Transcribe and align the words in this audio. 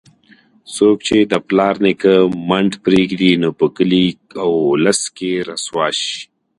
څوک 0.75 0.97
چې 1.07 1.17
د 1.31 1.33
پلار 1.47 1.75
نیکه 1.85 2.13
منډ 2.49 2.71
پرېږدي، 2.85 3.31
نو 3.41 3.49
په 3.59 3.65
کلي 3.75 4.05
اولس 4.49 5.01
کې 5.17 5.31
رسوا 5.49 5.87
شي. 5.99 6.19